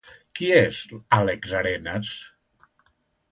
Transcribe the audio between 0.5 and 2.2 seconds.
és Àlex Arenas?